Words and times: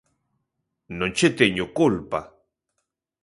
Non 0.97 1.11
che 1.17 1.27
teño 1.39 1.65
culpa 1.79 2.21